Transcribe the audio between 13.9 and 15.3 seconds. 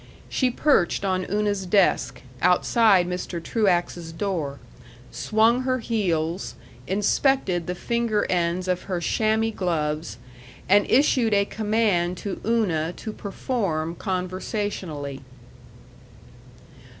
conversationally.